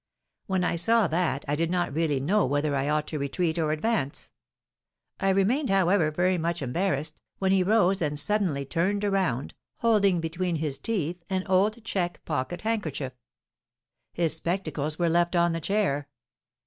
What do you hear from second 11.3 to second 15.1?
old check pocket handkerchief; his spectacles were